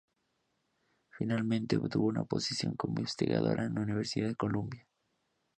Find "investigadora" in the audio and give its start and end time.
2.97-3.65